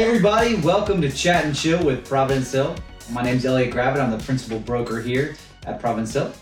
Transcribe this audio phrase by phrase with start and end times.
[0.00, 2.74] Hey everybody, welcome to Chat and Chill with Providence Hill.
[3.10, 4.00] My name's Elliott Gravitt.
[4.00, 5.36] I'm the principal broker here
[5.66, 6.32] at Providence Hill.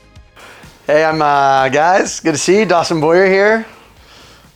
[0.86, 2.20] Hey, I'm uh, guys.
[2.20, 2.66] Good to see you.
[2.66, 3.66] Dawson Boyer here,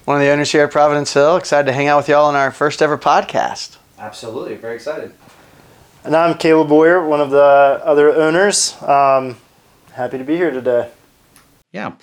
[0.05, 1.37] one of the owners here at Providence Hill.
[1.37, 3.77] Excited to hang out with y'all on our first ever podcast.
[3.99, 5.13] Absolutely, very excited.
[6.05, 8.81] And I'm Caleb Boyer, one of the other owners.
[8.85, 9.37] Um,
[9.91, 10.93] happy to be here today.
[11.73, 11.95] Yeah.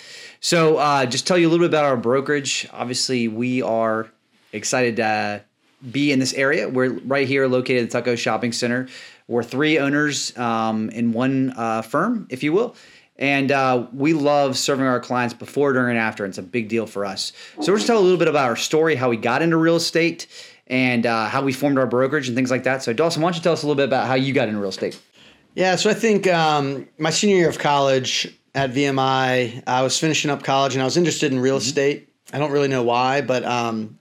[0.41, 2.67] So, uh, just tell you a little bit about our brokerage.
[2.73, 4.11] Obviously, we are
[4.51, 5.45] excited to
[5.91, 6.67] be in this area.
[6.67, 8.87] We're right here located at the Tucko Shopping Center.
[9.27, 12.75] We're three owners um, in one uh, firm, if you will.
[13.17, 16.23] And uh, we love serving our clients before, during, and after.
[16.23, 17.33] And it's a big deal for us.
[17.61, 19.75] So, we're just tell a little bit about our story, how we got into real
[19.75, 20.27] estate,
[20.67, 22.81] and uh, how we formed our brokerage and things like that.
[22.81, 24.61] So, Dawson, why don't you tell us a little bit about how you got into
[24.61, 24.97] real estate?
[25.53, 30.31] Yeah, so I think um, my senior year of college at VMI, I was finishing
[30.31, 32.07] up college and I was interested in real estate.
[32.31, 33.98] I don't really know why, but um,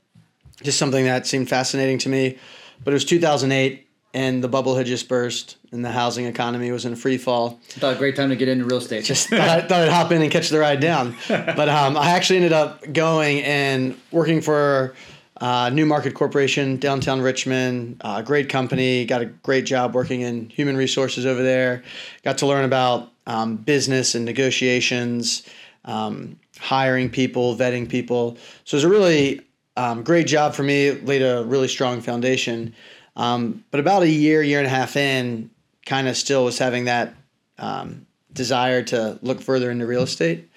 [0.62, 2.38] just something that seemed fascinating to me.
[2.84, 6.84] But it was 2008 and the bubble had just burst and the housing economy was
[6.84, 7.60] in a free fall.
[7.76, 9.04] I thought a great time to get into real estate.
[9.04, 11.16] Just thought, I, thought I'd hop in and catch the ride down.
[11.28, 14.94] But um, I actually ended up going and working for
[15.40, 18.00] uh, NewMarket Corporation, downtown Richmond.
[18.00, 19.04] Uh, great company.
[19.04, 21.82] Got a great job working in human resources over there.
[22.24, 25.46] Got to learn about um, business and negotiations,
[25.84, 28.36] um, hiring people, vetting people.
[28.64, 29.42] So it was a really
[29.78, 30.90] um, great job for me.
[30.90, 32.74] Laid a really strong foundation.
[33.14, 35.50] Um, but about a year, year and a half in,
[35.86, 37.14] kind of still was having that
[37.58, 40.50] um, desire to look further into real estate,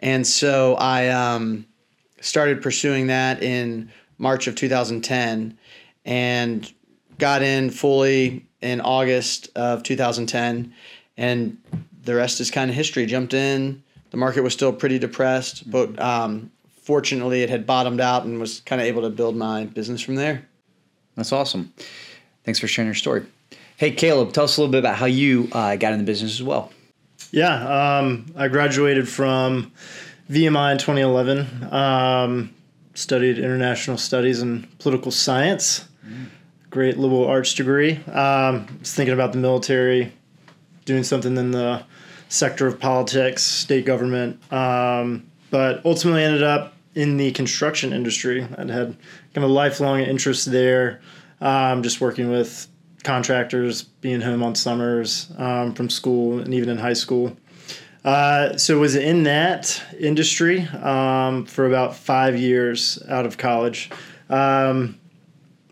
[0.00, 1.66] and so I um,
[2.20, 5.58] started pursuing that in March of 2010,
[6.04, 6.72] and
[7.18, 10.72] got in fully in August of 2010,
[11.16, 11.58] and
[12.02, 13.06] the rest is kind of history.
[13.06, 13.82] Jumped in.
[14.10, 16.50] The market was still pretty depressed, but um,
[16.88, 20.14] fortunately, it had bottomed out and was kind of able to build my business from
[20.14, 20.48] there.
[21.16, 21.70] That's awesome.
[22.44, 23.26] Thanks for sharing your story.
[23.76, 26.32] Hey, Caleb, tell us a little bit about how you uh, got in the business
[26.32, 26.72] as well.
[27.30, 29.70] Yeah, um, I graduated from
[30.30, 31.70] VMI in 2011.
[31.70, 32.54] Um,
[32.94, 35.86] studied international studies and political science.
[36.70, 37.96] Great liberal arts degree.
[38.06, 40.14] Um, was thinking about the military,
[40.86, 41.84] doing something in the
[42.30, 48.46] sector of politics, state government, um, but ultimately ended up in the construction industry.
[48.56, 48.96] I'd had
[49.34, 51.00] kind of a lifelong interest there,
[51.40, 52.68] um, just working with
[53.04, 57.36] contractors, being home on summers um, from school and even in high school.
[58.04, 63.90] Uh, so was in that industry um, for about five years out of college.
[64.30, 64.98] Um,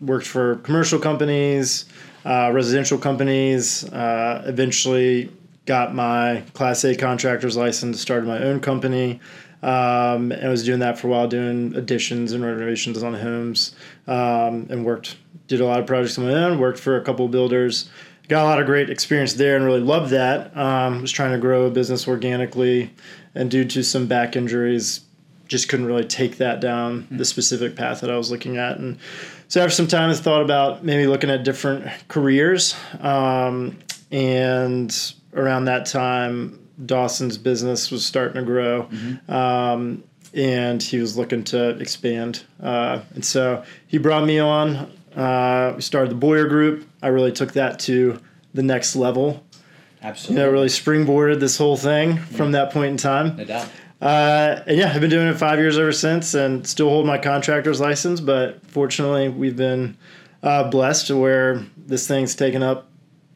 [0.01, 1.85] worked for commercial companies,
[2.25, 3.85] uh, residential companies.
[3.91, 5.31] Uh, eventually
[5.65, 7.99] got my Class A contractor's license.
[8.01, 9.19] Started my own company.
[9.63, 13.75] Um, and was doing that for a while, doing additions and renovations on homes,
[14.05, 16.59] um, and worked did a lot of projects on my own.
[16.59, 17.89] Worked for a couple of builders
[18.27, 20.55] got a lot of great experience there and really loved that.
[20.57, 22.93] Um, was trying to grow a business organically,
[23.35, 25.01] and due to some back injuries,
[25.47, 28.77] just couldn't really take that down the specific path that I was looking at.
[28.77, 28.97] And
[29.47, 32.75] so after some time, I thought about maybe looking at different careers.
[32.99, 33.77] Um,
[34.11, 38.89] and around that time, Dawson's business was starting to grow.
[39.27, 42.43] Um, and he was looking to expand.
[42.61, 46.87] Uh, and so he brought me on uh, we started the Boyer Group.
[47.01, 48.21] I really took that to
[48.53, 49.43] the next level.
[50.03, 50.39] Absolutely.
[50.39, 53.35] You know, really springboarded this whole thing from that point in time.
[53.35, 53.67] No doubt.
[53.99, 57.17] Uh, and yeah, I've been doing it five years ever since, and still hold my
[57.17, 58.21] contractor's license.
[58.21, 59.97] But fortunately, we've been
[60.43, 62.87] uh, blessed to where this thing's taken up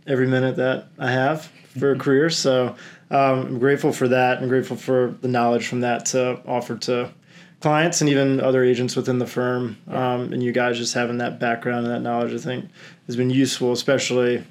[0.06, 1.46] every minute that I have
[1.80, 2.30] for a career.
[2.30, 2.75] So
[3.11, 4.39] um, I'm grateful for that.
[4.39, 7.11] I'm grateful for the knowledge from that to offer to
[7.59, 9.77] clients and even other agents within the firm.
[9.88, 12.69] Um, and you guys just having that background and that knowledge, I think,
[13.07, 14.44] has been useful, especially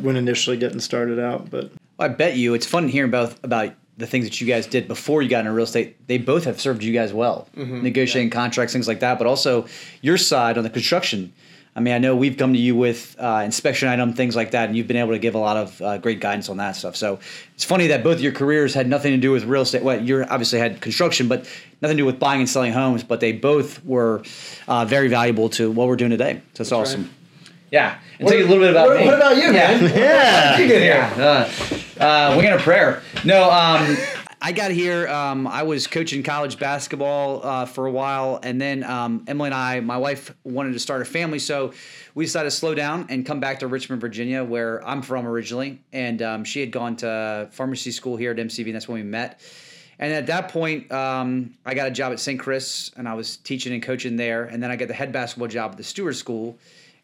[0.00, 1.50] when initially getting started out.
[1.50, 4.88] But I bet you it's fun hearing about about the things that you guys did
[4.88, 6.06] before you got into real estate.
[6.06, 9.18] They both have served you guys well, negotiating contracts, things like that.
[9.18, 9.66] But also
[10.00, 11.32] your side on the construction.
[11.74, 14.68] I mean, I know we've come to you with uh, inspection item things like that,
[14.68, 16.96] and you've been able to give a lot of uh, great guidance on that stuff.
[16.96, 17.18] So
[17.54, 19.82] it's funny that both your careers had nothing to do with real estate.
[19.82, 21.48] Well, you obviously had construction, but
[21.80, 23.02] nothing to do with buying and selling homes.
[23.02, 24.22] But they both were
[24.68, 26.42] uh, very valuable to what we're doing today.
[26.54, 27.10] So it's awesome.
[27.70, 29.06] Yeah, and tell you a little bit about what, me.
[29.06, 29.82] what about you, man?
[29.96, 31.10] yeah, You get here.
[31.16, 31.48] Yeah.
[31.98, 33.02] Uh, uh, we're gonna prayer.
[33.24, 33.96] No, um,
[34.44, 35.06] I got here.
[35.06, 39.54] Um, I was coaching college basketball uh, for a while, and then um, Emily and
[39.54, 41.72] I, my wife, wanted to start a family, so
[42.16, 45.80] we decided to slow down and come back to Richmond, Virginia, where I'm from originally.
[45.92, 49.04] And um, she had gone to pharmacy school here at MCV, and that's when we
[49.04, 49.40] met.
[50.00, 52.40] And at that point, um, I got a job at St.
[52.40, 54.42] Chris, and I was teaching and coaching there.
[54.42, 56.58] And then I got the head basketball job at the Steward School.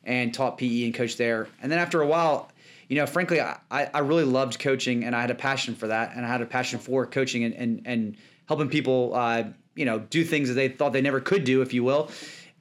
[0.05, 1.49] and taught PE and coached there.
[1.63, 2.51] And then after a while,
[2.89, 6.17] you know, frankly, I, I really loved coaching and I had a passion for that.
[6.17, 9.45] And I had a passion for coaching and, and, and helping people, uh,
[9.75, 12.11] you know, do things that they thought they never could do, if you will.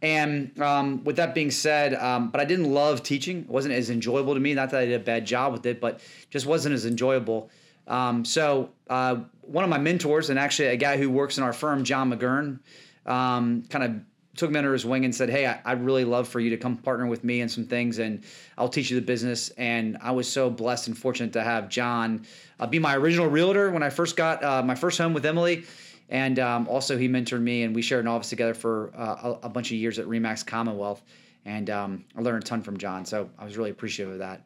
[0.02, 3.40] And um, with that being said, um, but I didn't love teaching.
[3.40, 4.54] It wasn't as enjoyable to me.
[4.54, 7.50] Not that I did a bad job with it, but just wasn't as enjoyable.
[7.88, 11.54] Um, so uh, one of my mentors, and actually a guy who works in our
[11.54, 12.60] firm, John McGurn,
[13.06, 13.92] um, kind of
[14.38, 16.58] took me under his wing and said, "Hey, I, would really love for you to
[16.58, 18.24] come partner with me in some things, and
[18.58, 22.26] I'll teach you the business." And I was so blessed and fortunate to have John
[22.60, 25.66] uh, be my original realtor when I first got uh, my first home with Emily,
[26.10, 29.48] and um, also he mentored me, and we shared an office together for uh, a,
[29.48, 31.02] a, bunch of years at RE/MAX Commonwealth,
[31.46, 33.06] and um, I learned a ton from John.
[33.06, 34.42] So I was really appreciative of that.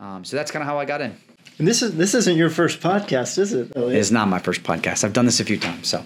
[0.00, 1.14] Um, so that's kind of how I got in.
[1.58, 3.72] And this is this isn't your first podcast, is it?
[3.76, 3.96] Elliott?
[3.96, 5.04] It is not my first podcast.
[5.04, 5.88] I've done this a few times.
[5.88, 6.02] So,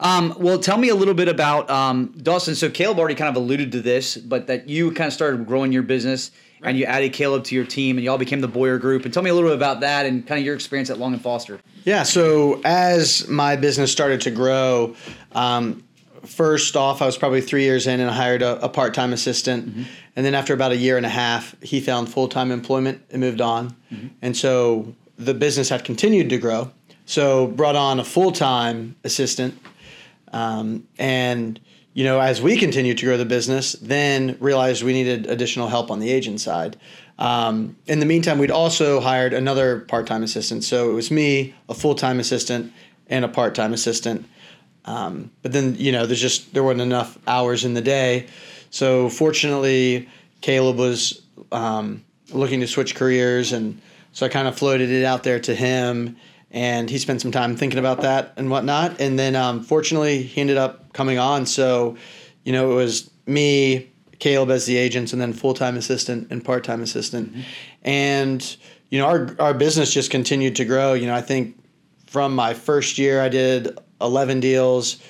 [0.00, 2.54] um, well, tell me a little bit about um, Dawson.
[2.54, 5.72] So Caleb already kind of alluded to this, but that you kind of started growing
[5.72, 6.30] your business
[6.60, 6.70] right.
[6.70, 9.04] and you added Caleb to your team, and y'all became the Boyer Group.
[9.04, 11.12] And tell me a little bit about that and kind of your experience at Long
[11.12, 11.60] and Foster.
[11.84, 12.02] Yeah.
[12.02, 14.96] So as my business started to grow.
[15.32, 15.84] Um,
[16.26, 19.12] first off, I was probably three years in and I hired a, a part time
[19.12, 19.68] assistant.
[19.68, 19.82] Mm-hmm.
[20.16, 23.20] And then after about a year and a half, he found full time employment and
[23.20, 23.76] moved on.
[23.92, 24.08] Mm-hmm.
[24.22, 26.70] And so the business had continued to grow.
[27.06, 29.58] So brought on a full time assistant.
[30.34, 31.60] Um, and
[31.94, 35.92] you know, as we continued to grow the business, then realized we needed additional help
[35.92, 36.76] on the agent side.
[37.20, 40.64] Um, in the meantime, we'd also hired another part time assistant.
[40.64, 42.72] So it was me, a full time assistant,
[43.06, 44.26] and a part time assistant.
[44.86, 48.26] Um, but then you know, there's just there weren't enough hours in the day.
[48.70, 50.08] So fortunately,
[50.40, 51.22] Caleb was
[51.52, 53.80] um, looking to switch careers, and
[54.12, 56.16] so I kind of floated it out there to him,
[56.54, 59.00] and he spent some time thinking about that and whatnot.
[59.00, 61.44] And then um, fortunately, he ended up coming on.
[61.44, 61.96] So
[62.44, 63.90] you know, it was me,
[64.20, 67.40] Caleb as the agents, and then full time assistant and part time assistant, mm-hmm.
[67.82, 68.56] and
[68.88, 70.94] you know, our our business just continued to grow.
[70.94, 71.58] You know, I think
[72.06, 75.02] from my first year, I did 11 deals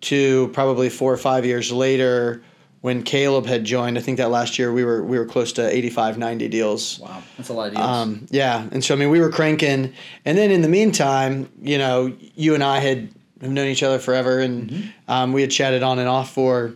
[0.00, 2.42] to probably four or five years later
[2.80, 3.98] when Caleb had joined.
[3.98, 6.98] I think that last year we were we were close to 85, 90 deals.
[6.98, 7.86] Wow, that's a lot of deals.
[7.86, 9.92] Um, yeah, and so I mean we were cranking,
[10.24, 13.10] and then in the meantime, you know, you and I had
[13.40, 15.10] have known each other forever, and mm-hmm.
[15.10, 16.74] um, we had chatted on and off for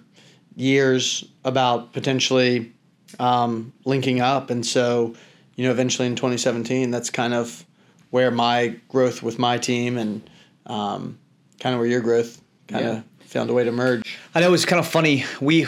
[0.56, 2.72] years about potentially
[3.18, 5.14] um, linking up, and so
[5.56, 7.64] you know eventually in 2017, that's kind of
[8.10, 10.28] where my growth with my team and
[10.66, 11.18] um,
[11.60, 13.02] kind of where your growth kind of yeah.
[13.32, 14.18] Found a way to merge.
[14.34, 15.24] I know it was kind of funny.
[15.40, 15.66] We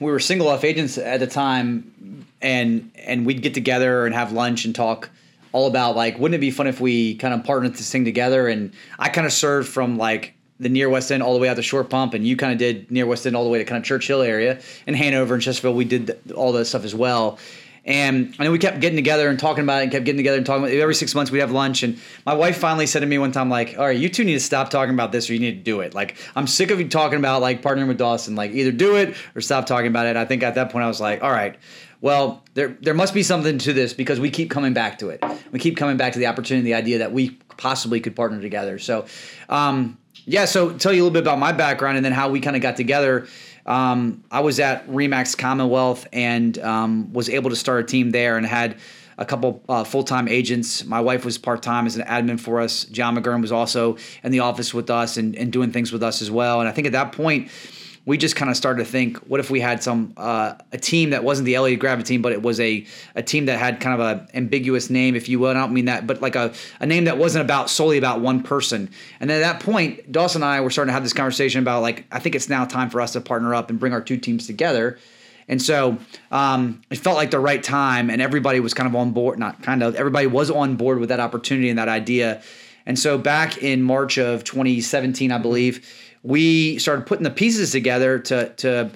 [0.00, 4.32] we were single off agents at the time, and and we'd get together and have
[4.32, 5.08] lunch and talk
[5.52, 8.48] all about like, wouldn't it be fun if we kind of partnered this thing together?
[8.48, 11.56] And I kind of served from like the near West End all the way out
[11.56, 13.64] to Short Pump, and you kind of did near West End all the way to
[13.64, 15.74] kind of Church Hill area and Hanover and Chesterfield.
[15.74, 17.38] We did all that stuff as well.
[17.86, 20.36] And I know we kept getting together and talking about it and kept getting together
[20.36, 20.80] and talking about it.
[20.80, 21.84] Every six months we'd have lunch.
[21.84, 24.34] And my wife finally said to me one time, like, all right, you two need
[24.34, 25.94] to stop talking about this or you need to do it.
[25.94, 28.34] Like, I'm sick of you talking about like partnering with Dawson.
[28.34, 30.16] Like, either do it or stop talking about it.
[30.16, 31.56] I think at that point I was like, all right,
[32.00, 35.24] well, there there must be something to this because we keep coming back to it.
[35.52, 38.78] We keep coming back to the opportunity, the idea that we possibly could partner together.
[38.78, 39.06] So,
[39.48, 42.40] um, yeah, so tell you a little bit about my background and then how we
[42.40, 43.28] kind of got together.
[43.66, 48.36] Um, I was at RE/MAX Commonwealth and um, was able to start a team there
[48.36, 48.78] and had
[49.18, 50.84] a couple uh, full time agents.
[50.84, 52.84] My wife was part time as an admin for us.
[52.84, 56.22] John McGurn was also in the office with us and, and doing things with us
[56.22, 56.60] as well.
[56.60, 57.50] And I think at that point,
[58.06, 61.10] we just kind of started to think, what if we had some uh, a team
[61.10, 62.86] that wasn't the Elliott Gravitt team, but it was a
[63.16, 65.50] a team that had kind of a ambiguous name, if you will.
[65.50, 68.20] And I don't mean that, but like a, a name that wasn't about solely about
[68.20, 68.88] one person.
[69.18, 71.82] And then at that point, Dawson and I were starting to have this conversation about
[71.82, 74.16] like, I think it's now time for us to partner up and bring our two
[74.16, 74.98] teams together.
[75.48, 75.98] And so
[76.30, 79.38] um, it felt like the right time, and everybody was kind of on board.
[79.38, 82.42] Not kind of, everybody was on board with that opportunity and that idea.
[82.84, 85.84] And so back in March of 2017, I believe
[86.26, 88.90] we started putting the pieces together to to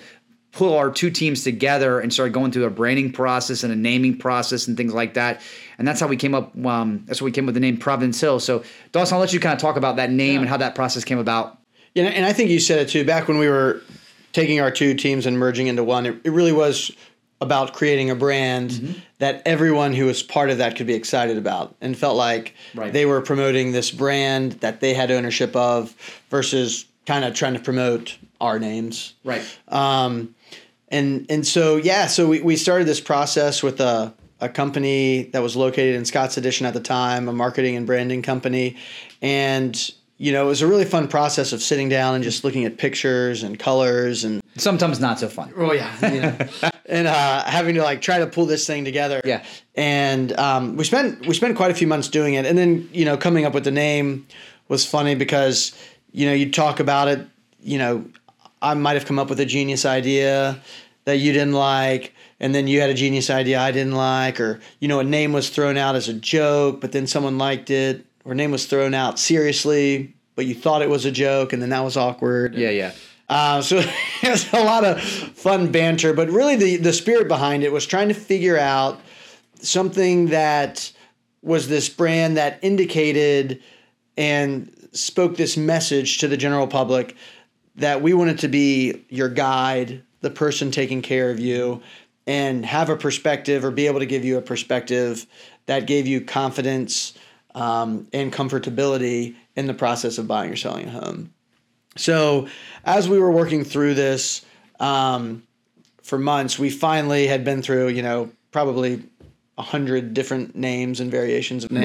[0.53, 4.19] pull our two teams together and started going through a branding process and a naming
[4.19, 5.41] process and things like that.
[5.79, 6.57] And that's how we came up.
[6.67, 8.41] Um, that's how we came with the name Providence Hill.
[8.41, 10.41] So, Dawson, I'll let you kind of talk about that name yeah.
[10.41, 11.59] and how that process came about.
[11.95, 13.05] Yeah, and I think you said it too.
[13.05, 13.81] Back when we were
[14.33, 16.91] taking our two teams and merging into one, it, it really was
[17.41, 18.99] about creating a brand mm-hmm.
[19.19, 22.93] that everyone who was part of that could be excited about and felt like right.
[22.93, 25.95] they were promoting this brand that they had ownership of
[26.29, 29.15] versus kind of trying to promote our names.
[29.25, 29.43] Right.
[29.67, 30.37] Um,
[30.87, 35.43] and and so yeah, so we, we started this process with a a company that
[35.43, 38.77] was located in Scott's Addition at the time, a marketing and branding company,
[39.21, 42.65] and you know it was a really fun process of sitting down and just looking
[42.65, 45.53] at pictures and colors and sometimes not so fun.
[45.57, 46.39] Oh yeah, you know.
[46.87, 49.21] and uh, having to like try to pull this thing together.
[49.25, 49.45] Yeah.
[49.75, 53.05] And um, we spent we spent quite a few months doing it, and then you
[53.05, 54.29] know coming up with the name
[54.71, 55.73] was funny because
[56.13, 57.27] you know you talk about it.
[57.61, 58.05] You know,
[58.63, 60.61] I might have come up with a genius idea
[61.05, 64.61] that you didn't like, and then you had a genius idea I didn't like, or
[64.79, 68.05] you know a name was thrown out as a joke, but then someone liked it,
[68.25, 71.63] or a name was thrown out seriously, but you thought it was a joke, and
[71.63, 72.55] then that was awkward.
[72.55, 72.93] Yeah, yeah.
[73.29, 73.79] Uh, so
[74.23, 77.87] it was a lot of fun banter, but really the, the spirit behind it was
[77.87, 79.01] trying to figure out
[79.55, 80.93] something that
[81.43, 83.63] was this brand that indicated
[84.17, 87.17] and spoke this message to the general public
[87.77, 91.83] that we wanted to be your guide, the person taking care of you,
[92.27, 95.27] and have a perspective or be able to give you a perspective
[95.67, 97.15] that gave you confidence
[97.55, 101.33] um, and comfortability in the process of buying or selling a home.
[101.97, 102.49] So,
[102.85, 104.45] as we were working through this
[104.79, 105.43] um,
[106.03, 109.03] for months, we finally had been through, you know, probably
[109.59, 111.85] a hundred different names and variations of names.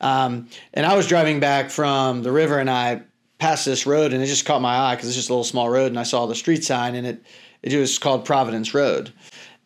[0.00, 3.02] Um, and I was driving back from the river, and I
[3.38, 5.68] passed this road, and it just caught my eye because it's just a little small
[5.68, 7.22] road, and I saw the street sign, and it
[7.62, 9.12] it was called Providence Road.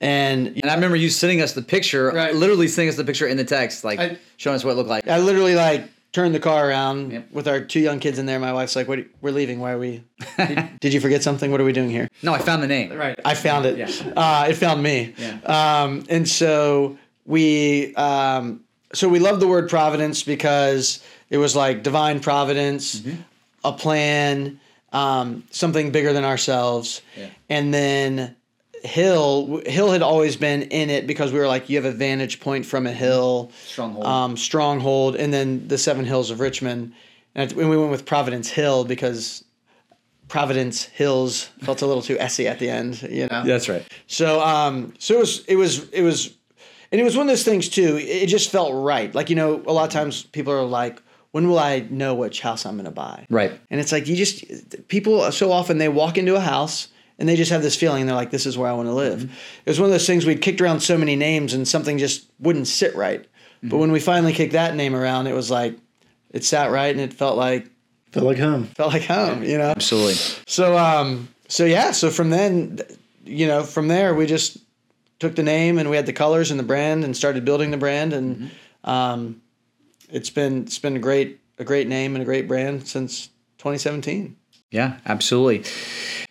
[0.01, 2.35] And And I remember you sending us the picture, Right.
[2.35, 4.89] literally sending us the picture in the text, like I- showing us what it looked
[4.91, 5.07] like.
[5.09, 7.29] I literally like turned the car around Yep.
[7.33, 8.39] with our two young kids in there.
[8.41, 8.99] My wife's like, "What?
[9.21, 9.61] We're leaving.
[9.61, 10.03] Why are we?
[10.39, 11.51] Did, did you forget something?
[11.51, 12.93] What are we doing here?" No, I found the name.
[12.93, 13.19] Right.
[13.25, 13.77] I found it.
[13.79, 13.91] Yeah.
[14.17, 15.15] Uh, it found me.
[15.19, 15.39] Yeah.
[15.83, 18.61] Um, and so we um,
[18.93, 23.21] so we love the word providence because it was like divine providence, Mm-hmm.
[23.65, 24.61] a plan,
[24.93, 27.01] um, something bigger than ourselves.
[27.17, 27.29] Yeah.
[27.49, 28.37] And then
[28.83, 32.41] Hill Hill had always been in it because we were like you have a vantage
[32.41, 34.05] point from a hill Stronghold.
[34.07, 36.93] um, stronghold, and then the Seven Hills of Richmond.
[37.35, 39.45] And we went with Providence Hill because
[40.29, 43.45] Providence Hills felt a little too essy at the end, you know.
[43.45, 43.87] That's right.
[44.07, 46.35] So um, so it was it was it was,
[46.93, 47.97] and it was one of those things too.
[48.01, 49.13] It just felt right.
[49.15, 52.41] Like you know, a lot of times people are like, "When will I know which
[52.41, 53.53] house I'm going to buy?" Right.
[53.71, 57.37] And it's like you just people so often they walk into a house and they
[57.37, 59.81] just have this feeling they're like, "This is where I want to live." It was
[59.81, 62.95] one of those things we'd kicked around so many names and something just wouldn't sit
[62.95, 63.25] right.
[63.65, 65.77] But when we finally kicked that name around, it was like
[66.33, 67.69] it sat right and it felt like
[68.11, 68.65] Felt like home.
[68.77, 69.43] felt like home.
[69.43, 69.73] You know.
[69.77, 70.15] Absolutely.
[70.47, 72.81] So um so yeah, so from then
[73.25, 74.59] you know, from there we just
[75.23, 77.77] took the name and we had the colors and the brand and started building the
[77.79, 78.51] brand and
[78.85, 79.41] um
[80.11, 84.37] it's been it's been a great a great name and a great brand since 2017.
[84.73, 85.65] Yeah, absolutely.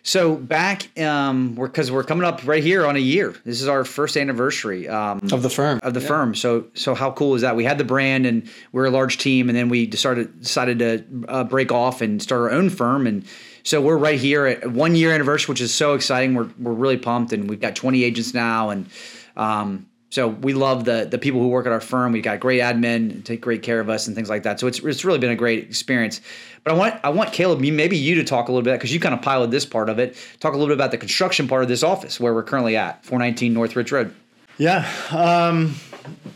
[0.02, 3.36] So back, um, we're because we're coming up right here on a year.
[3.44, 5.78] This is our first anniversary um, Of the firm.
[5.82, 6.34] of the firm.
[6.34, 7.54] So so how cool is that?
[7.56, 11.04] We had the brand and we're a large team, and then we decided decided to
[11.28, 13.06] uh, break off and start our own firm.
[13.06, 13.24] And
[13.64, 16.34] so we're right here at one year anniversary, which is so exciting.
[16.34, 18.88] We're we're really pumped, and we've got 20 agents now, and
[19.36, 22.12] um, so we love the the people who work at our firm.
[22.12, 24.60] We've got great admin, take great care of us, and things like that.
[24.60, 26.20] So it's it's really been a great experience.
[26.64, 29.00] But I want I want Caleb, maybe you to talk a little bit because you
[29.00, 30.16] kind of piloted this part of it.
[30.38, 33.04] Talk a little bit about the construction part of this office where we're currently at,
[33.04, 34.14] 419 North Ridge Road.
[34.58, 34.88] Yeah.
[35.10, 35.76] Um,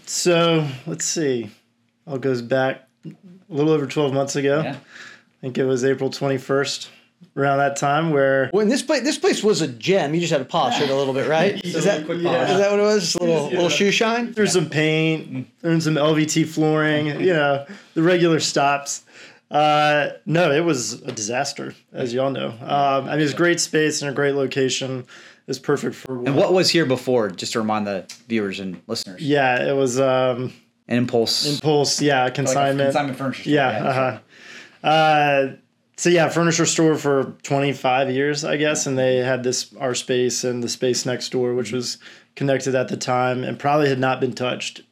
[0.06, 1.50] so let's see.
[2.06, 3.12] All goes back a
[3.49, 4.62] little over 12 months ago.
[4.62, 4.76] Yeah.
[4.76, 6.88] I think it was April 21st,
[7.37, 10.38] around that time, where When this place this place was a gem, you just had
[10.38, 11.54] to polish it a little bit, right?
[11.64, 13.02] is that quick is that what it was?
[13.02, 14.32] Just a little little shoe shine?
[14.32, 19.04] there's some paint, there's some LVT flooring, you know, the regular stops.
[19.49, 22.49] Uh, no, it was a disaster, as y'all know.
[22.49, 25.06] Um, I mean, it's great space and a great location.
[25.46, 29.23] It's perfect for And what was here before, just to remind the viewers and listeners?
[29.23, 30.52] Yeah, it was um,
[30.88, 31.46] An impulse.
[31.46, 32.02] Impulse.
[32.02, 32.88] Yeah, consignment.
[32.88, 33.70] consignment furniture store, Yeah.
[33.70, 34.88] yeah, uh-huh.
[34.88, 35.56] Uh
[35.99, 40.45] So yeah, furniture store for 25 years, I guess, and they had this our space
[40.45, 41.97] and the space next door, which was
[42.35, 44.83] connected at the time and probably had not been touched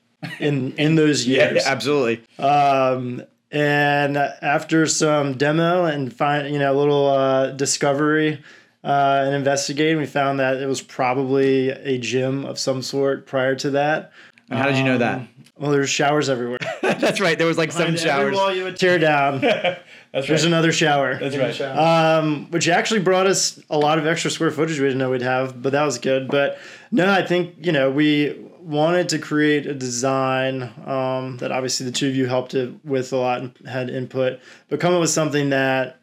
[0.41, 1.63] in in those years.
[1.65, 2.25] Yeah, absolutely.
[2.39, 8.43] Um, and after some demo and find you know a little uh, discovery
[8.83, 13.55] uh, and investigating, we found that it was probably a gym of some sort prior
[13.57, 14.11] to that.
[14.49, 15.23] And how did you know that?
[15.59, 16.59] Well, there's showers everywhere.
[17.05, 17.37] That's right.
[17.39, 18.35] There was like seven every showers.
[18.35, 19.41] wall you would tear down.
[20.13, 21.19] That's There's another shower.
[21.19, 21.61] That's right.
[21.61, 25.23] Um, which actually brought us a lot of extra square footage we didn't know we'd
[25.23, 26.29] have, but that was good.
[26.29, 26.59] But
[26.93, 31.93] no, I think you know we wanted to create a design um, that obviously the
[31.93, 35.11] two of you helped it with a lot and had input, but come up with
[35.11, 35.99] something that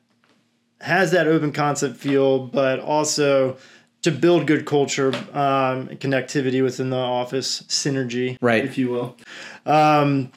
[0.81, 3.55] has that open concept feel, but also
[4.01, 8.65] to build good culture um, and connectivity within the office synergy, Right.
[8.65, 9.15] if you will.
[9.65, 10.31] Um,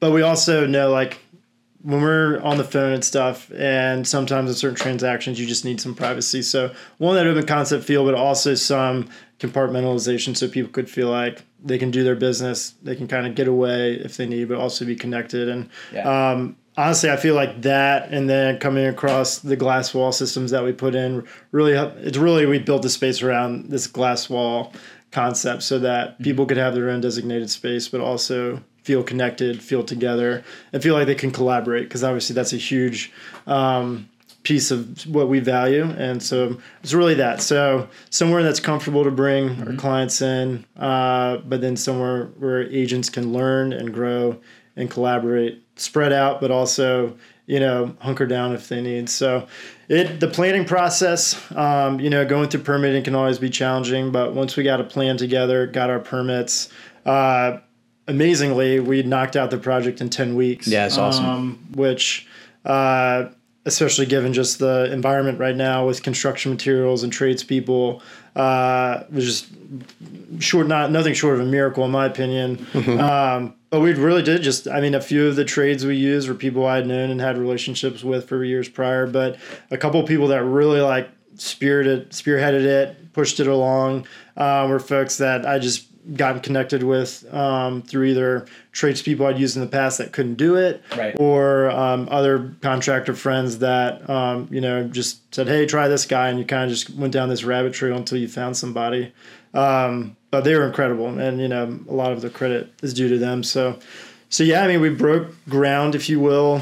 [0.00, 1.18] but we also know like
[1.82, 5.80] when we're on the phone and stuff, and sometimes in certain transactions, you just need
[5.80, 6.42] some privacy.
[6.42, 11.42] So, one, that open concept feel, but also some compartmentalization so people could feel like
[11.64, 14.58] they can do their business, they can kind of get away if they need, but
[14.58, 15.48] also be connected.
[15.48, 16.30] And Yeah.
[16.30, 20.64] um, honestly, I feel like that, and then coming across the glass wall systems that
[20.64, 24.72] we put in, really, it's really we built the space around this glass wall
[25.12, 29.84] concept so that people could have their own designated space, but also feel connected, feel
[29.84, 30.42] together,
[30.72, 31.82] and feel like they can collaborate.
[31.84, 33.12] Because obviously, that's a huge
[33.46, 34.08] um,
[34.44, 37.42] piece of what we value, and so it's really that.
[37.42, 43.10] So somewhere that's comfortable to bring our clients in, uh, but then somewhere where agents
[43.10, 44.40] can learn and grow
[44.74, 47.14] and collaborate, spread out, but also
[47.44, 49.10] you know hunker down if they need.
[49.10, 49.46] So
[49.90, 54.32] it the planning process, um, you know, going through permitting can always be challenging, but
[54.32, 56.70] once we got a plan together, got our permits.
[57.04, 57.58] Uh,
[58.08, 60.66] amazingly, we knocked out the project in 10 weeks.
[60.66, 61.24] Yeah, it's awesome.
[61.24, 62.26] Um, which,
[62.64, 63.26] uh,
[63.64, 68.02] especially given just the environment right now with construction materials and tradespeople,
[68.34, 69.46] uh, was just
[70.40, 72.66] short, not nothing short of a miracle in my opinion.
[72.98, 76.26] Um, but we really did just, I mean, a few of the trades we used
[76.26, 79.36] were people I had known and had relationships with for years prior, but
[79.70, 84.06] a couple of people that really like spearheaded, spearheaded it, pushed it along,
[84.38, 89.56] uh, were folks that I just gotten connected with um, through either tradespeople I'd used
[89.56, 91.14] in the past that couldn't do it, Right.
[91.18, 96.28] or um, other contractor friends that um, you know just said, "Hey, try this guy,"
[96.28, 99.12] and you kind of just went down this rabbit trail until you found somebody.
[99.54, 103.08] Um, but they were incredible, and you know a lot of the credit is due
[103.08, 103.42] to them.
[103.42, 103.78] So,
[104.28, 106.60] so yeah, I mean, we broke ground, if you will.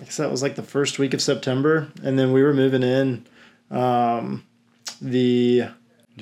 [0.00, 2.82] I guess that was like the first week of September, and then we were moving
[2.82, 3.24] in
[3.70, 4.44] um,
[5.00, 5.64] the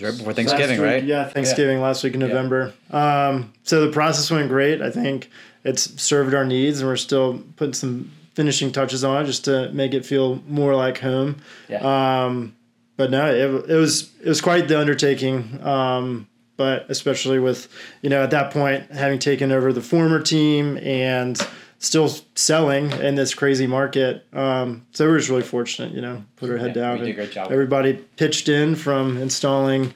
[0.00, 1.04] Right before Thanksgiving, week- right?
[1.04, 2.72] Yeah, Thanksgiving last week in November.
[2.90, 4.80] Um, so the process went great.
[4.80, 5.28] I think
[5.64, 9.70] it's served our needs, and we're still putting some finishing touches on it just to
[9.72, 11.36] make it feel more like home.
[11.68, 12.24] Yeah.
[12.24, 12.56] Um,
[12.96, 15.60] but no, it, it was it was quite the undertaking.
[15.62, 16.26] Um,
[16.56, 17.68] but especially with
[18.02, 21.38] you know at that point having taken over the former team and
[21.82, 24.24] still selling in this crazy market.
[24.32, 26.92] Um, so we were just really fortunate, you know, put our head Yeah, down.
[26.92, 27.50] we did a and great job.
[27.50, 29.92] Everybody pitched in from installing,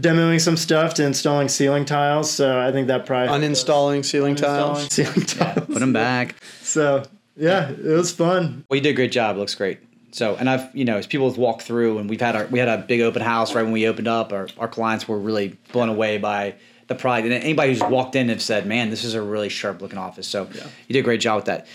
[0.00, 2.30] demoing some stuff to installing ceiling tiles.
[2.30, 4.86] So I think that probably Uninstalling ceiling tiles.
[4.92, 5.66] Ceiling tiles.
[5.66, 6.36] Put them back.
[6.62, 7.02] So
[7.36, 8.64] yeah, it was fun.
[8.70, 9.36] Well, you did a great job.
[9.36, 9.80] Looks great.
[10.12, 12.60] So, and I've, you know, as people have walked through and we've had our, we
[12.60, 14.32] had a big open house right when we opened up.
[14.32, 16.54] Our, our clients were really blown away by
[16.86, 17.24] the pride.
[17.24, 20.26] And anybody who's walked in have said, man, this is a really sharp looking office.
[20.28, 20.48] So
[20.88, 21.66] you did a great job with that.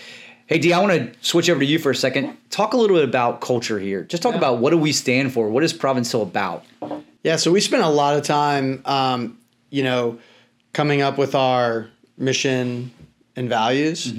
[0.46, 2.36] Hey, Dee, I want to switch over to you for a second.
[2.50, 4.02] Talk a little bit about culture here.
[4.02, 5.48] Just talk about what do we stand for?
[5.48, 6.64] What is Providence Hill about?
[7.22, 9.38] Yeah, so we spent a lot of time, um,
[9.70, 10.18] you know,
[10.72, 12.90] coming up with our mission
[13.36, 14.12] and values,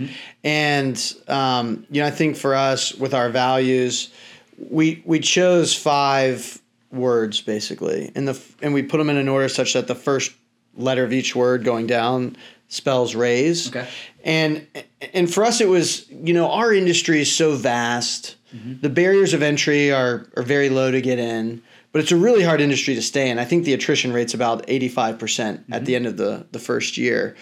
[0.44, 4.12] and um, you know, I think for us with our values,
[4.58, 9.50] we we chose five words basically, and the and we put them in an order
[9.50, 10.32] such that the first
[10.76, 13.68] letter of each word going down spells raise.
[13.68, 13.88] Okay.
[14.24, 14.66] And
[15.14, 18.36] and for us it was, you know, our industry is so vast.
[18.56, 18.82] Mm-hmm.
[18.82, 22.44] The barriers of entry are are very low to get in, but it's a really
[22.44, 23.40] hard industry to stay in.
[23.40, 25.84] I think the attrition rate's about 85% at mm-hmm.
[25.84, 27.36] the end of the the first year.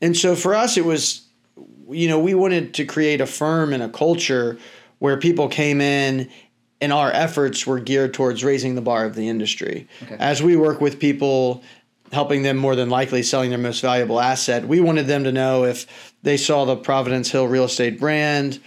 [0.00, 1.22] And so for us it was
[1.90, 4.58] you know, we wanted to create a firm and a culture
[4.98, 6.28] where people came in
[6.80, 9.88] and our efforts were geared towards raising the bar of the industry.
[10.02, 10.16] Okay.
[10.18, 11.62] As we work with people,
[12.12, 15.64] helping them more than likely selling their most valuable asset, we wanted them to know
[15.64, 18.60] if they saw the Providence Hill real estate brand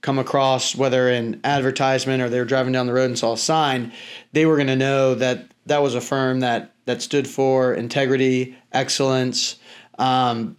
[0.00, 3.38] come across, whether in advertisement or they were driving down the road and saw a
[3.38, 3.92] sign,
[4.32, 8.56] they were going to know that that was a firm that that stood for integrity,
[8.72, 9.56] excellence,
[9.98, 10.56] um,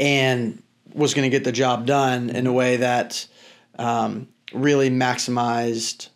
[0.00, 0.62] and
[0.94, 3.26] was going to get the job done in a way that
[3.78, 6.08] um, really maximized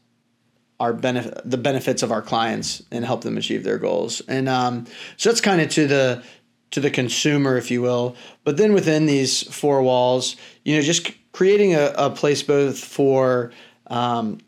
[0.79, 4.21] our benefit the benefits of our clients and help them achieve their goals.
[4.29, 4.87] And um,
[5.17, 6.23] so that's kind of to the
[6.73, 8.17] to the consumer if you will.
[8.45, 13.53] But then within these four walls you know just creating a, a place both for
[13.87, 14.39] um,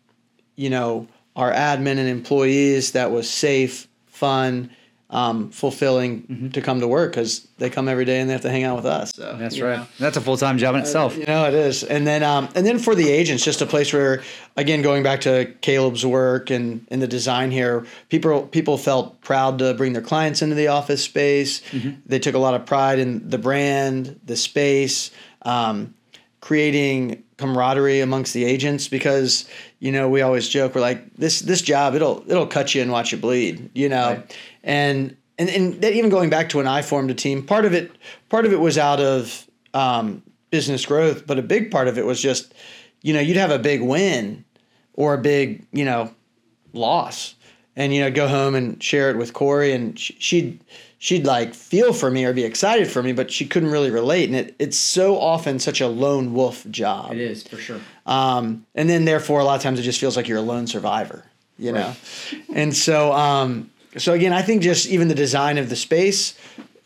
[0.56, 4.70] you know our admin and employees that was safe fun
[5.10, 8.50] um, fulfilling to come to work because they come every day and they have to
[8.50, 9.78] hang out with us so That's right.
[9.78, 9.86] know.
[9.98, 11.16] That's a full time job in itself.
[11.16, 11.82] You know, it is.
[11.82, 14.22] And then um, and then for the agents, just a place where
[14.56, 19.58] again going back to Caleb's work and, and the design here, people people felt proud
[19.60, 21.62] to bring their clients into the office space.
[22.04, 25.10] They took a lot of pride in the brand, the space,
[25.42, 25.94] um,
[26.40, 31.62] creating camaraderie amongst the agents because you know we always joke we're like this this
[31.62, 34.36] job it'll it'll cut you and watch you bleed you know Right.
[34.68, 37.72] And and and that even going back to when I formed a team, part of
[37.74, 37.90] it
[38.28, 42.06] part of it was out of um, business growth, but a big part of it
[42.06, 42.54] was just
[43.02, 44.44] you know you'd have a big win
[44.94, 46.14] or a big you know
[46.72, 47.34] loss,
[47.74, 50.60] and you know go home and share it with Corey, and she, she'd
[50.98, 54.28] she'd like feel for me or be excited for me, but she couldn't really relate,
[54.28, 57.12] and it, it's so often such a lone wolf job.
[57.12, 57.80] It is for sure.
[58.04, 60.66] Um, and then therefore a lot of times it just feels like you're a lone
[60.66, 61.24] survivor,
[61.58, 61.94] you know?
[62.52, 66.34] And so, um, so again, I think just even the design of the space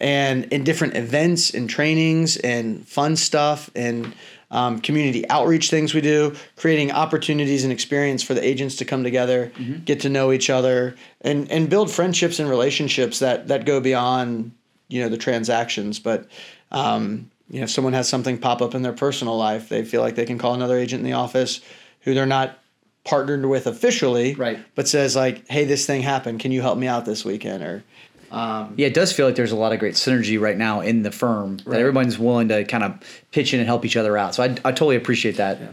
[0.01, 4.15] and in different events and trainings and fun stuff and
[4.51, 9.03] um, community outreach things we do, creating opportunities and experience for the agents to come
[9.03, 9.51] together,
[9.85, 14.53] get to know each other, and and build friendships and relationships that that go beyond
[14.89, 15.99] you know the transactions.
[15.99, 16.27] But
[16.71, 20.03] um, you know, if someone has something pop up in their personal life, they feel
[20.03, 21.61] like they can call another agent in the office
[22.03, 22.59] who they're not
[23.05, 24.59] partnered with officially, Right.
[24.75, 26.41] But says like, "Hey, this thing happened.
[26.41, 27.85] Can you help me out this weekend?" Or
[28.31, 31.03] um, Yeah, it does feel like there's a lot of great synergy right now in
[31.03, 32.95] the firm that everyone's willing to kind of
[33.31, 34.35] pitch in and help each other out.
[34.35, 35.61] So I, I totally appreciate that.
[35.61, 35.69] Yeah.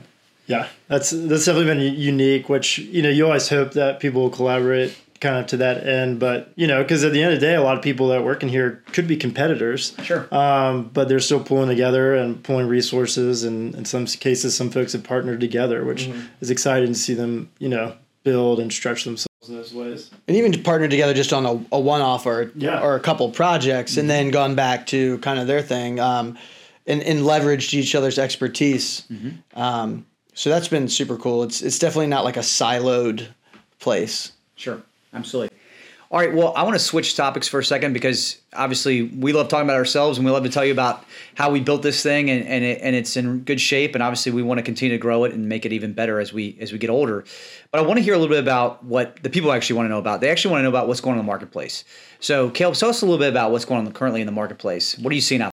[0.48, 2.50] Yeah, that's that's definitely been unique.
[2.50, 6.19] Which you know, you always hope that people will collaborate kind of to that end.
[6.19, 8.23] But you know, because at the end of the day, a lot of people that
[8.23, 9.93] work in here could be competitors.
[10.03, 10.27] Sure.
[10.34, 14.93] Um, but they're still pulling together and pulling resources, and in some cases, some folks
[14.93, 16.10] have partnered together, which
[16.41, 20.12] is exciting to see them, you know, build and stretch themselves in those ways.
[20.27, 22.82] and even to partner together just on a, a one-off or Yeah.
[22.82, 26.38] or a couple projects, and then gone back to kind of their thing, um,
[26.86, 29.03] and and leveraged each other's expertise.
[29.55, 31.43] Um, so that's been super cool.
[31.43, 33.27] It's it's definitely not like a siloed
[33.79, 34.32] place.
[34.55, 34.82] Sure,
[35.13, 35.56] absolutely.
[36.12, 39.48] All right, well, I want to switch topics for a second because obviously we love
[39.48, 42.32] talking about ourselves and we love to tell you about how we built this thing
[42.32, 43.93] and, and, it, and it's in good shape.
[43.93, 46.34] And obviously we want to continue to grow it and make it even better as
[46.34, 47.26] we as we get older.
[47.69, 49.91] But I want to hear a little bit about what the people actually want to
[49.91, 50.19] know about.
[50.19, 51.84] They actually want to know about what's going on in the marketplace.
[52.19, 54.98] So, Caleb, tell us a little bit about what's going on currently in the marketplace.
[54.98, 55.54] What are you seeing out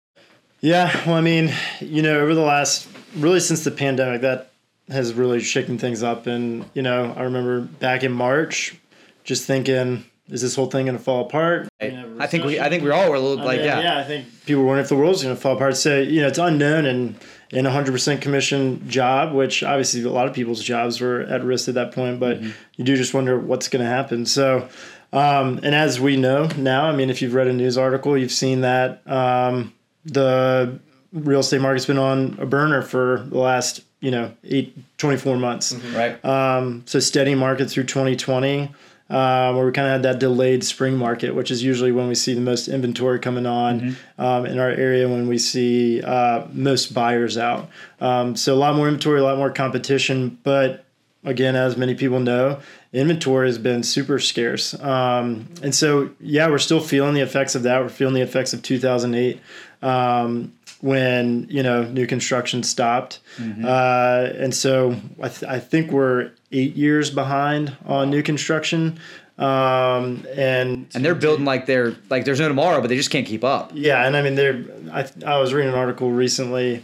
[0.61, 4.51] Yeah, well, I mean, you know, over the last really since the pandemic, that
[4.89, 6.27] has really shaken things up.
[6.27, 8.77] And you know, I remember back in March,
[9.23, 11.67] just thinking, is this whole thing going to fall apart?
[11.79, 12.05] there?
[12.19, 13.81] I think we I think we all were a little I like mean, yeah.
[13.81, 15.75] yeah, I think people were wondering if the world's going to fall apart.
[15.77, 17.15] So you know, it's unknown and
[17.51, 21.43] in a hundred percent commission job, which obviously a lot of people's jobs were at
[21.43, 22.19] risk at that point.
[22.19, 22.51] But Mm-hmm.
[22.77, 24.25] you do just wonder what's going to happen.
[24.25, 24.67] So,
[25.11, 28.31] um, and as we know now, I mean, if you've read a news article, you've
[28.31, 29.71] seen that um,
[30.05, 30.79] the
[31.11, 35.73] real estate market's been on a burner for the last you know eight, 24 months.
[35.95, 36.23] Right.
[36.25, 38.71] Um, so steady market through 2020,
[39.09, 42.15] uh, where we kind of had that delayed spring market, which is usually when we
[42.15, 46.93] see the most inventory coming on um, in our area, when we see uh, most
[46.93, 47.69] buyers out.
[47.99, 50.85] Um, so a lot more inventory, a lot more competition, but
[51.23, 52.59] again, as many people know,
[52.91, 54.73] inventory has been super scarce.
[54.81, 57.81] Um, and so, yeah, we're still feeling the effects of that.
[57.81, 59.39] We're feeling the effects of 2008
[59.81, 63.19] um, when, you know, new construction stopped.
[63.63, 68.99] Uh, and so I, th- I think we're eight years behind on new construction.
[69.39, 73.25] Um, and And they're building like they're like there's no tomorrow, but they just can't
[73.25, 73.71] keep up.
[73.73, 74.63] yeah, and I mean, there.
[74.91, 76.83] I I was reading an article recently.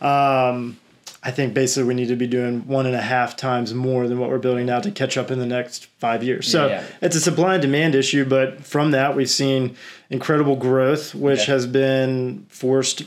[0.00, 0.76] Um,
[1.24, 4.18] I think basically we need to be doing one and a half times more than
[4.20, 6.46] what we're building now to catch up in the next five years.
[6.46, 6.84] So Yeah.
[7.02, 9.74] it's a supply and demand issue, but from that we've seen
[10.10, 11.52] incredible growth, which Okay.
[11.52, 13.02] has been forced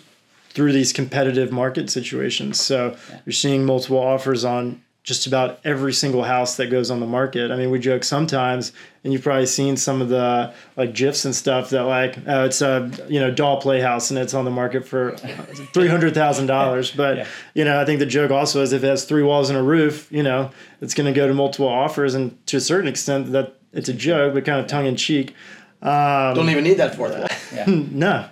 [0.53, 2.59] through these competitive market situations.
[2.61, 7.07] So you're seeing multiple offers on just about every single house that goes on the
[7.07, 7.49] market.
[7.49, 8.71] I mean, we joke sometimes,
[9.03, 12.61] and you've probably seen some of the like gifs and stuff that like oh, it's
[12.61, 15.17] a you know doll playhouse and it's on the market for
[15.73, 16.91] three hundred thousand dollars.
[16.91, 17.27] But Yeah.
[17.55, 19.63] you know, I think the joke also is if it has three walls and a
[19.63, 23.31] roof, you know, it's going to go to multiple offers, and to a certain extent
[23.31, 25.33] that it's a joke, but kind of tongue in cheek.
[25.81, 27.27] Um, Don't even need that fourth wall.
[27.91, 28.27] no,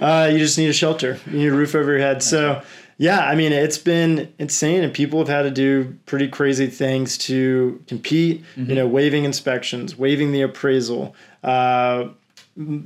[0.00, 1.18] uh, you just need a shelter.
[1.26, 2.22] You need a roof over your head.
[2.22, 2.62] So,
[2.96, 7.18] yeah, I mean, it's been insane, and people have had to do pretty crazy things
[7.18, 8.44] to compete.
[8.56, 11.14] You know, waiving inspections, waiving the appraisal.
[11.42, 12.08] Uh,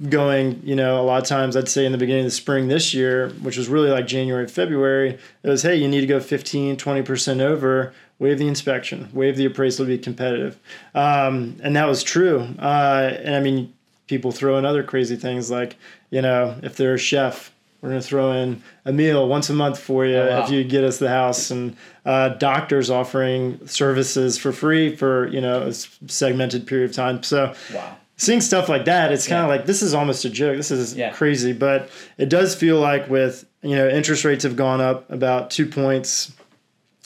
[0.08, 2.68] going, you know, a lot of times I'd say in the beginning of the spring
[2.68, 6.20] this year, which was really like January, February, it was, hey, you need to go
[6.20, 10.58] 15, 20% over, waive the inspection, waive the appraisal to be competitive.
[10.94, 12.46] Um, and that was true.
[12.60, 13.74] Uh, and I mean,
[14.06, 15.76] people throw in other crazy things like,
[16.10, 19.52] you know, if they're a chef, we're going to throw in a meal once a
[19.52, 20.44] month for you Oh, wow.
[20.44, 21.50] if you get us the house.
[21.50, 27.22] And uh, doctors offering services for free for, you know, a segmented period of time.
[27.22, 27.96] So, Wow.
[28.16, 29.56] seeing stuff like that, it's kind of Yeah.
[29.56, 30.56] like this is almost a joke.
[30.56, 31.10] This is Yeah.
[31.12, 35.50] crazy, but it does feel like with you know interest rates have gone up about
[35.50, 36.32] two points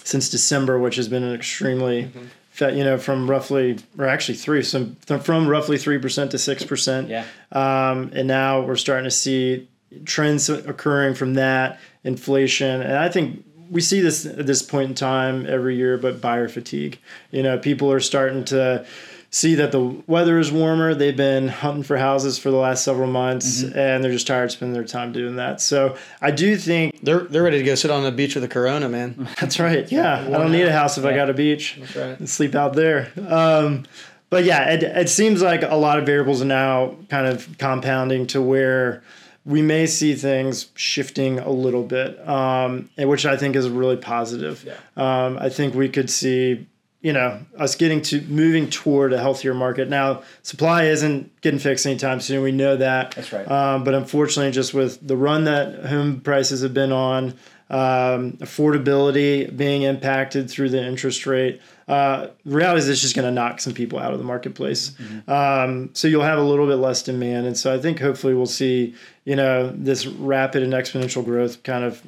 [0.05, 2.25] since December, which has been an extremely Mm-hmm.
[2.61, 6.39] Fa- you know from roughly or actually three so th- from roughly three percent to
[6.39, 7.09] six percent.
[7.09, 7.25] Yeah.
[7.53, 9.69] Um, and now we're starting to see
[10.05, 14.95] trends occurring from that inflation, and I think we see this at this point in
[14.95, 15.97] time every year.
[15.97, 16.99] But buyer fatigue,
[17.31, 18.87] you know, people are starting to
[19.33, 20.95] see that the weather is warmer.
[20.95, 23.79] They've been hunting for houses for the last several months, Mm-hmm.
[23.79, 25.61] and they're just tired spending their time doing that.
[25.61, 28.49] So I do think They're they're ready to go sit on the beach with a
[28.49, 29.29] Corona, man.
[29.41, 29.91] that's right.
[29.91, 31.77] Yeah, I don't need a house if I got a beach.
[31.81, 32.29] That's right.
[32.29, 33.11] sleep out there.
[33.29, 33.87] Um,
[34.31, 38.27] but yeah, it, it seems like a lot of variables are now kind of compounding
[38.29, 39.03] to where
[39.45, 44.69] we may see things shifting a little bit, um, which I think is really positive.
[44.97, 46.67] Um, I think we could see,
[47.03, 49.89] you know, us getting to moving toward a healthier market.
[49.89, 52.43] Now, supply isn't getting fixed anytime soon.
[52.43, 53.13] We know that.
[53.13, 53.51] That's right.
[53.51, 57.35] Um, but unfortunately, just with the run that home prices have been on,
[57.71, 63.27] um, affordability being impacted through the interest rate, uh, the reality is it's just going
[63.27, 64.93] to knock some people out of the marketplace.
[65.27, 68.47] Um, so you'll have a little bit less demand, and so I think hopefully we'll
[68.47, 72.03] see you know this rapid and exponential growth kind of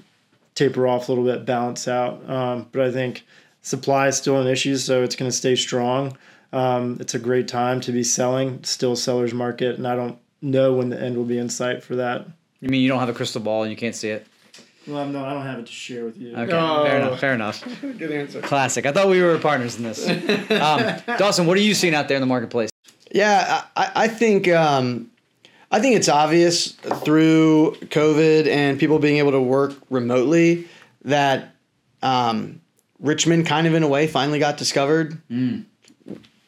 [0.54, 2.28] taper off a little bit, balance out.
[2.28, 3.24] Um, but I think
[3.62, 6.16] supply is still an issue, so it's going to stay strong.
[6.52, 10.74] Um, it's a great time to be selling, still seller's market, and I don't know
[10.74, 12.26] when the end will be in sight for that.
[12.60, 14.26] You mean you don't have a crystal ball and you can't see it?
[14.86, 16.34] Well, no, I don't have it to share with you.
[16.36, 16.84] Okay, Oh.
[16.84, 17.20] fair enough.
[17.20, 17.80] Fair enough.
[17.80, 18.40] Good answer.
[18.40, 18.84] Classic.
[18.84, 20.06] I thought we were partners in this.
[20.50, 22.70] Um, Dawson, what are you seeing out there in the marketplace?
[23.14, 25.10] Yeah, I, I think um,
[25.70, 30.66] I think it's obvious through COVID and people being able to work remotely
[31.04, 31.54] that
[32.02, 32.60] um,
[33.02, 35.18] Richmond kind of in a way finally got discovered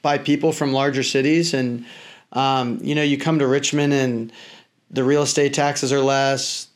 [0.00, 1.84] by people from larger cities, and
[2.32, 4.32] um, you know you come to Richmond and
[4.90, 6.68] the real estate taxes are less.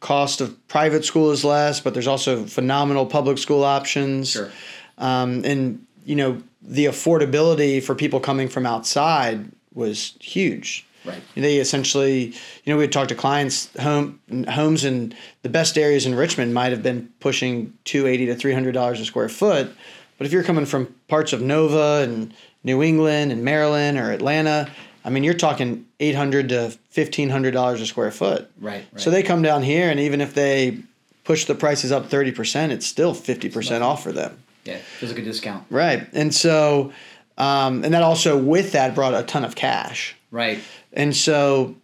[0.00, 4.50] Cost of private school is less, but there's also phenomenal public school options Sure.
[4.98, 10.84] um, and you know the affordability for people coming from outside was huge.
[11.04, 11.22] Right.
[11.34, 16.06] They essentially, you know, we had talked to clients home homes in the best areas
[16.06, 19.72] in Richmond might have been pushing two eighty to three hundred dollars a square foot,
[20.18, 22.32] but if you're coming from parts of Nova and
[22.64, 24.70] New England and Maryland or Atlanta,
[25.04, 28.48] I mean, you're talking eight hundred to fifteen hundred dollars a square foot.
[28.60, 28.84] Right.
[28.96, 30.78] So they come down here, and even if they
[31.24, 34.38] push the prices up thirty percent, it's still fifty percent off for them.
[34.64, 35.64] yeah, feels like a discount.
[35.70, 36.06] Right.
[36.12, 36.92] And so,
[37.36, 40.14] um, and that also with that brought a ton of cash.
[40.30, 40.60] Right.
[40.92, 41.74] And so,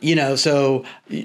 [0.00, 0.84] you know, so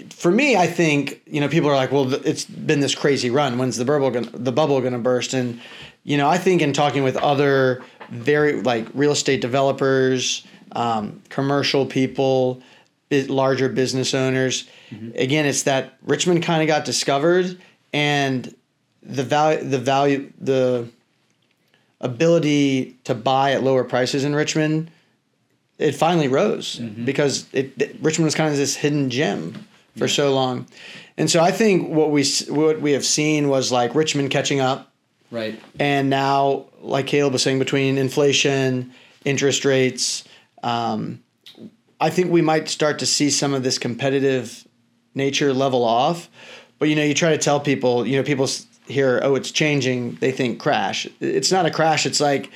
[0.09, 3.57] for me, I think you know people are like, well, it's been this crazy run.
[3.57, 5.33] When's the bubble gonna, the bubble going to burst?
[5.33, 5.59] And
[6.03, 11.85] you know, I think in talking with other very like real estate developers, um, commercial
[11.85, 12.61] people,
[13.09, 14.67] larger business owners,
[15.15, 17.57] again, it's that Richmond kind of got discovered,
[17.93, 18.53] and
[19.03, 20.87] the value, the value, the
[21.99, 24.91] ability to buy at lower prices in Richmond
[25.81, 29.65] it finally rose because it, it- Richmond was kind of this hidden gem
[29.97, 30.67] for so long,
[31.17, 34.91] and so I think what we what we have seen was like Richmond catching up,
[35.31, 35.59] Right.
[35.79, 38.91] and now like Caleb was saying between inflation,
[39.25, 40.23] interest rates,
[40.63, 41.21] um,
[41.99, 44.65] I think we might start to see some of this competitive
[45.13, 46.29] nature level off.
[46.79, 48.47] But you know, you try to tell people, you know, people
[48.87, 50.15] hear, oh, it's changing.
[50.15, 51.07] They think crash.
[51.19, 52.05] It's not a crash.
[52.07, 52.49] It's like,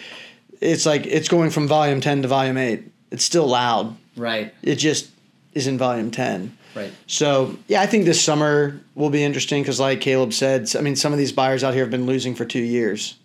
[0.62, 2.84] it's like it's going from volume ten to volume eight.
[3.16, 3.96] It's still loud.
[4.18, 4.54] Right.
[4.62, 5.10] It just
[5.54, 6.56] is in volume ten.
[6.76, 6.92] Right.
[7.08, 10.96] So yeah, I think this summer will be interesting because, like Caleb said, I mean,
[10.98, 13.16] some of these buyers out here have been losing for two years,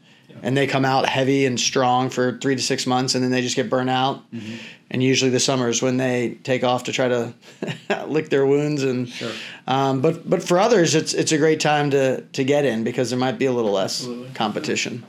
[0.42, 3.42] and they come out heavy and strong for three to six months, and then they
[3.42, 4.22] just get burnt out.
[4.92, 7.34] And usually the summer is when they take off to try to
[8.06, 8.82] lick their wounds.
[8.84, 9.32] And Sure.
[9.66, 13.10] um, but but for others, it's it's a great time to to get in because
[13.10, 14.30] there might be a little less Absolutely.
[14.34, 15.04] competition.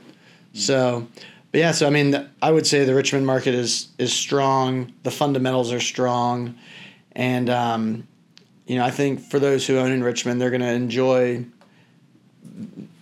[0.52, 1.06] So.
[1.52, 4.92] But yeah, so I mean, I would say the Richmond market is is strong.
[5.02, 6.58] The fundamentals are strong,
[7.12, 8.08] and um,
[8.66, 11.44] you know, I think for those who own in Richmond, they're going to enjoy,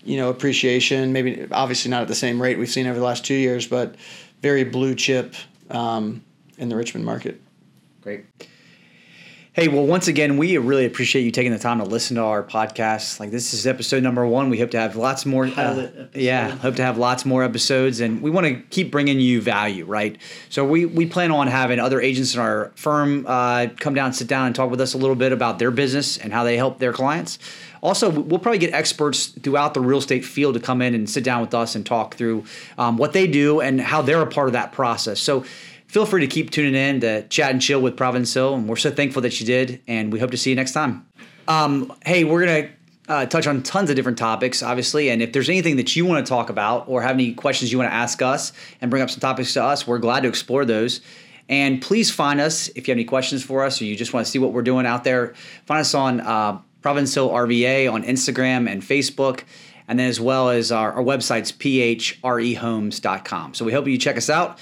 [0.04, 1.12] you know, appreciation.
[1.12, 3.94] Maybe obviously not at the same rate we've seen over the last two years, but
[4.42, 5.34] very blue chip
[5.70, 6.24] um,
[6.58, 7.40] in the Richmond market.
[8.02, 8.24] Great.
[9.52, 12.44] Hey, well, once again, we really appreciate you taking the time to listen to our
[12.44, 13.18] podcast.
[13.18, 14.48] Like this is episode number one.
[14.48, 15.46] We hope to have lots more.
[15.46, 19.40] uh, yeah, hope to have lots more episodes, and we want to keep bringing you
[19.40, 20.16] value, right?
[20.50, 24.28] So we we plan on having other agents in our firm uh, come down, sit
[24.28, 26.78] down, and talk with us a little bit about their business and how they help
[26.78, 27.40] their clients.
[27.82, 31.24] Also, we'll probably get experts throughout the real estate field to come in and sit
[31.24, 32.44] down with us and talk through
[32.78, 35.18] um, what they do and how they're a part of that process.
[35.18, 35.44] So
[35.90, 38.54] feel free to keep tuning in to chat and chill with Providence Hill.
[38.54, 39.82] And we're so thankful that you did.
[39.88, 41.04] And we hope to see you next time.
[41.48, 42.70] Um, hey, we're going to
[43.12, 45.10] uh, touch on tons of different topics, obviously.
[45.10, 47.78] And if there's anything that you want to talk about or have any questions you
[47.78, 50.64] want to ask us and bring up some topics to us, we're glad to explore
[50.64, 51.00] those.
[51.48, 54.24] And please find us if you have any questions for us or you just want
[54.24, 55.34] to see what we're doing out there.
[55.66, 59.42] Find us on uh, RVA on Instagram and Facebook.
[59.88, 63.54] And then as well as our, our website's phrehomes.com.
[63.54, 64.60] So we hope you check us out.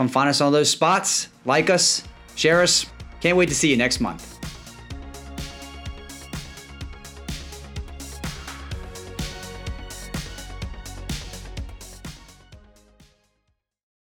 [0.00, 1.28] Come find us on those spots.
[1.44, 2.02] Like us,
[2.34, 2.86] share us.
[3.20, 4.39] Can't wait to see you next month.